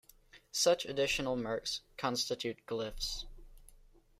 [0.51, 3.25] Such additional marks constitute glyphs.